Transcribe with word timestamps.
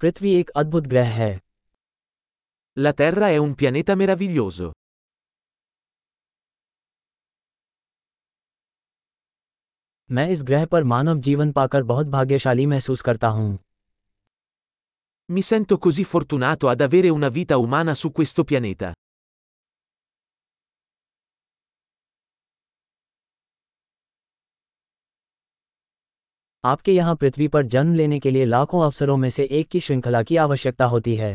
पृथ्वी 0.00 0.34
एक 0.34 0.50
अद्भुत 0.50 0.86
ग्रह 0.86 1.08
है 1.08 1.40
La 2.76 2.90
Terra 2.92 3.28
è 3.28 3.36
un 3.36 3.52
pianeta 3.60 3.94
meraviglioso. 3.96 4.70
मैं 10.10 10.28
इस 10.28 10.42
ग्रह 10.42 10.66
पर 10.66 10.84
मानव 10.84 11.20
जीवन 11.20 11.52
पाकर 11.52 11.82
बहुत 11.82 12.06
भाग्यशाली 12.06 12.66
महसूस 12.66 13.02
करता 13.02 13.28
हूँ 13.28 13.58
Mi 15.30 15.42
sento 15.42 15.78
così 15.78 16.04
fortunato 16.04 16.68
ad 16.68 16.80
avere 16.80 17.08
una 17.08 17.28
vita 17.28 17.56
umana 17.56 17.94
su 17.94 18.12
questo 18.12 18.44
pianeta. 18.44 18.92
आपके 26.66 26.92
यहाँ 26.92 27.14
पृथ्वी 27.16 27.48
पर 27.48 27.66
जन्म 27.74 27.94
लेने 27.94 28.18
के 28.20 28.30
लिए 28.30 28.44
लाखों 28.44 28.84
अवसरों 28.84 29.16
में 29.16 29.28
से 29.30 29.48
एक 29.58 29.68
की 29.68 29.80
श्रृंखला 29.80 30.22
की 30.22 30.36
आवश्यकता 30.44 30.84
होती 30.84 31.14
है 31.16 31.34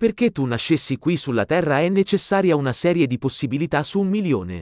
Perché 0.00 0.28
tu 0.32 0.44
nascessi 0.46 0.98
qui 0.98 1.16
sulla 1.16 1.44
Terra 1.44 1.76
è 1.80 1.88
necessaria 1.88 2.56
una 2.56 2.72
serie 2.72 3.06
di 3.06 3.18
possibilità 3.18 3.82
su 3.82 4.00
un 4.00 4.08
milione. 4.08 4.60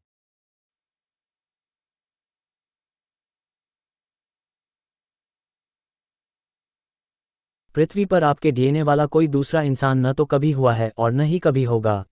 पृथ्वी 7.74 8.04
पर 8.04 8.24
आपके 8.24 8.50
डीएनए 8.50 8.82
वाला 8.82 9.06
कोई 9.06 9.28
दूसरा 9.28 9.62
इंसान 9.62 10.06
न 10.06 10.12
तो 10.12 10.24
कभी 10.24 10.50
हुआ 10.52 10.74
है 10.74 10.92
और 10.98 11.12
न 11.12 11.20
ही 11.20 11.38
कभी 11.38 11.62
होगा 11.64 12.04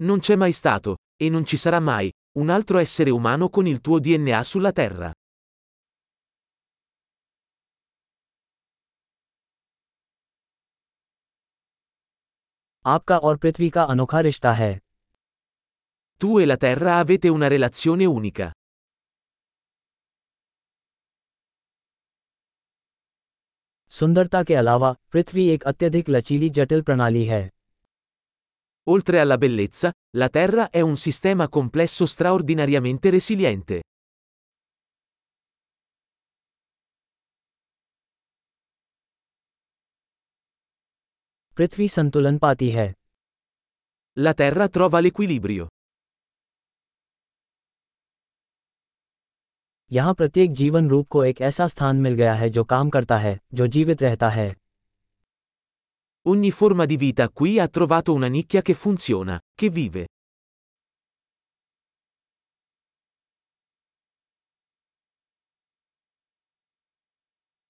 Non 0.00 0.20
c'è 0.20 0.36
mai 0.36 0.52
stato, 0.52 0.94
e 1.15 1.29
non 1.29 1.45
ci 1.45 1.57
sarà 1.57 1.79
mai, 1.79 2.11
un 2.39 2.49
altro 2.49 2.77
essere 2.77 3.09
umano 3.09 3.49
con 3.49 3.67
il 3.67 3.81
tuo 3.81 3.99
DNA 3.99 4.43
sulla 4.43 4.71
Terra. 4.71 5.11
आपका 12.85 13.17
और 13.17 13.37
पृथ्वी 13.37 13.69
का 13.69 13.83
अनोखा 13.83 14.19
रिश्ता 14.19 14.51
है 14.51 14.79
Tu 16.21 16.39
e 16.39 16.45
la 16.45 16.57
Terra 16.63 16.97
avete 16.99 17.29
una 17.29 17.47
relazione 17.47 18.05
unica. 18.05 18.51
सुंदरता 23.89 24.43
के 24.43 24.55
अलावा 24.55 24.93
पृथ्वी 25.11 25.47
एक 25.47 25.63
अत्यधिक 25.63 26.09
लचीली 26.09 26.49
जटिल 26.49 26.81
प्रणाली 26.81 27.25
है 27.25 27.49
Oltre 28.89 29.19
alla 29.19 29.37
bellezza, 29.37 29.91
la 30.17 30.29
Terra 30.29 30.69
è 30.69 30.81
un 30.81 30.97
sistema 30.97 31.47
complesso 31.47 32.05
straordinariamente 32.05 33.09
resiliente. 33.09 33.81
पृथ्वी 41.57 41.87
संतुलन 41.87 42.37
पाती 42.37 42.69
है 42.69 42.93
La 44.17 44.33
Terra 44.33 44.67
trova 44.77 44.99
l'equilibrio. 44.99 45.67
यहाँ 49.91 50.13
प्रत्येक 50.13 50.51
जीवन 50.51 50.89
रूप 50.89 51.07
को 51.07 51.23
एक 51.25 51.41
ऐसा 51.41 51.67
स्थान 51.67 51.97
मिल 51.97 52.13
गया 52.13 52.33
है 52.33 52.49
जो 52.49 52.63
काम 52.63 52.89
करता 52.89 53.17
है 53.17 53.39
जो 53.53 53.67
जीवित 53.67 54.03
रहता 54.03 54.29
है 54.29 54.55
Ogni 56.27 56.51
forma 56.51 56.85
di 56.85 56.97
vita 56.97 57.29
qui 57.29 57.59
ha 57.59 57.67
trovato 57.67 58.13
una 58.13 58.27
nicchia 58.27 58.61
che 58.61 58.73
funziona, 58.73 59.39
che 59.55 59.69
vive. 59.69 60.05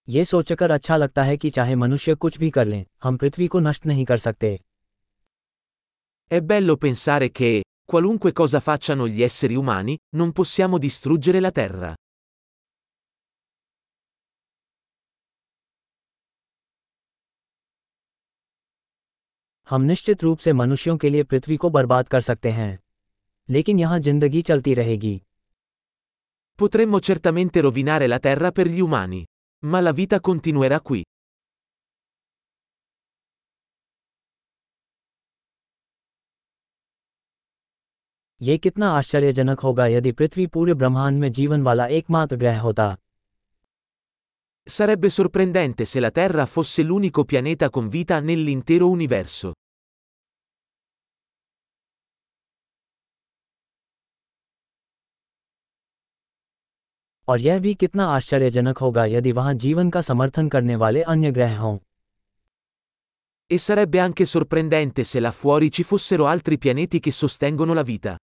ये 0.09 0.23
सोचकर 0.25 0.71
अच्छा 0.71 0.95
लगता 0.97 1.23
है 1.23 1.35
कि 1.37 1.49
चाहे 1.49 1.75
मनुष्य 1.75 2.15
कुछ 2.15 2.37
भी 2.39 2.49
कर 2.49 2.65
लें 2.67 2.83
हम 3.03 3.17
पृथ्वी 3.17 3.47
को 3.47 3.59
नष्ट 3.59 3.85
नहीं 3.85 4.05
कर 4.05 4.17
सकते 4.17 4.57
È 6.31 6.39
bello 6.41 6.75
pensare 6.77 7.29
che, 7.31 7.63
qualunque 7.85 8.31
cosa 8.31 8.59
facciano 8.59 9.07
gli 9.07 9.21
esseri 9.21 9.55
umani, 9.55 9.97
non 10.15 10.31
possiamo 10.31 10.77
distruggere 10.77 11.39
la 11.39 11.51
Terra. 11.51 11.93
हम 19.68 19.82
निश्चित 19.82 20.22
रूप 20.22 20.38
से 20.38 20.52
मनुष्यों 20.52 20.96
के 20.96 21.10
लिए 21.10 21.22
पृथ्वी 21.24 21.56
को 21.56 21.70
बर्बाद 21.70 22.08
कर 22.08 22.20
सकते 22.20 22.50
हैं 22.50 22.78
लेकिन 23.48 23.78
यहाँ 23.78 23.98
ज़िंदगी 23.98 24.42
चलती 24.42 24.74
रहेगी 24.74 25.20
Potremmo 26.58 26.98
certamente 27.00 27.60
rovinare 27.60 28.06
la 28.06 28.18
Terra 28.18 28.50
per 28.50 28.66
gli 28.66 28.80
umani. 28.80 29.24
Ma 29.62 29.80
la 29.80 29.92
vita 29.92 30.20
continuerà 30.20 30.78
qui. 30.80 31.02
ये 38.40 38.56
कितना 38.58 38.88
आश्चर्यजनक 38.92 39.60
होगा 39.60 39.86
यदि 39.86 40.12
पृथ्वी 40.12 40.46
पूरे 40.46 40.74
ब्रह्मांड 40.74 41.18
में 41.20 41.30
जीवन 41.32 41.62
वाला 41.62 41.86
एकमात्र 41.98 42.36
ग्रह 42.36 42.60
होता 42.60 42.96
Sarebbe 44.65 45.09
sorprendente 45.09 45.85
se 45.85 45.99
la 45.99 46.11
Terra 46.11 46.45
fosse 46.45 46.83
l'unico 46.83 47.25
pianeta 47.25 47.69
con 47.69 47.89
vita 47.89 48.19
nell'intero 48.19 48.87
universo. 48.87 49.51
और 57.27 57.41
यह 57.41 57.59
भी 57.59 57.73
कितना 57.73 58.05
आश्चर्यजनक 58.05 58.77
होगा 58.77 59.05
यदि 59.05 59.31
वहां 59.31 59.57
जीवन 59.57 59.89
का 59.89 60.01
समर्थन 60.01 60.47
करने 60.47 60.75
वाले 60.75 61.01
अन्य 61.01 61.31
ग्रह 61.31 61.59
हों 61.59 61.77
E 63.53 63.57
sarebbe 63.57 63.99
anche 63.99 64.25
sorprendente 64.25 65.03
se 65.03 65.19
là 65.19 65.31
fuori 65.31 65.71
ci 65.71 65.83
fossero 65.83 66.25
altri 66.25 66.57
pianeti 66.57 66.99
che 66.99 67.11
sostengono 67.11 67.73
la 67.73 67.83
vita. 67.83 68.17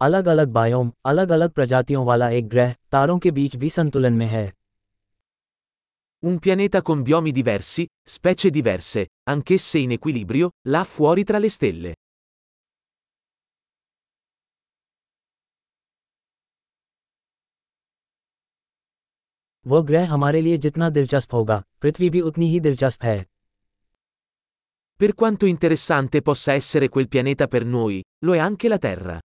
अलग 0.00 0.28
अलग 0.28 0.48
बायोम 0.48 0.92
अलग 1.04 1.30
अलग 1.30 1.50
प्रजातियों 1.50 2.04
वाला 2.06 2.28
एक 2.30 2.48
ग्रह 2.48 2.74
तारों 2.92 3.18
के 3.18 3.30
बीच 3.30 3.56
भी 3.56 3.70
संतुलन 3.70 4.12
में 4.12 4.26
है 4.26 4.52
Un 6.22 6.38
pianeta 6.38 6.82
con 6.82 7.02
biomi 7.02 7.32
diversi, 7.32 7.84
specie 8.08 8.50
diverse, 8.50 9.06
anch'esse 9.30 9.78
in 9.78 9.90
equilibrio, 9.90 10.50
là 10.68 10.84
fuori 10.84 11.24
tra 11.24 11.38
le 11.38 11.48
stelle. 11.48 11.94
वो 19.66 19.82
ग्रह 19.82 20.08
हमारे 20.08 20.40
लिए 20.40 20.56
जितना 20.58 20.88
दिलचस्प 20.90 21.34
होगा 21.34 21.62
पृथ्वी 21.80 22.10
भी 22.10 22.20
उतनी 22.20 22.48
ही 22.48 22.60
दिलचस्प 22.60 23.04
है 23.04 23.18
Per 25.00 25.14
quanto 25.14 25.46
interessante 25.46 26.22
possa 26.22 26.52
essere 26.52 26.88
quel 26.88 27.08
pianeta 27.08 27.46
per 27.48 27.64
noi, 27.64 28.02
lo 28.24 28.34
è 28.34 28.38
anche 28.38 28.68
la 28.68 28.78
Terra. 28.78 29.20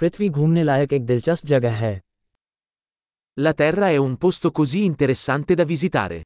पृथ्वी 0.00 0.28
घूमने 0.28 0.62
लायक 0.62 0.92
एक 0.92 1.06
दिलचस्प 1.06 1.46
जगह 1.46 1.76
है 1.76 2.00
La 3.38 3.52
Terra 3.52 3.88
è 3.88 3.96
un 3.96 4.16
posto 4.16 4.50
così 4.50 4.84
interessante 4.84 5.54
da 5.54 5.64
visitare. 5.64 6.22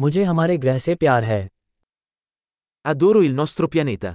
मुझे 0.00 0.24
हमारे 0.24 0.56
ग्रह 0.58 0.78
से 0.78 0.94
प्यार 0.94 1.24
है 1.24 1.48
Adoro 2.84 3.22
il 3.22 3.34
nostro 3.40 3.68
pianeta. 3.74 4.14